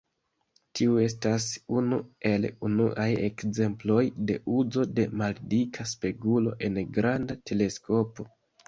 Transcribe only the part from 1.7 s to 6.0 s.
unu el unuaj ekzemploj de uzo de maldika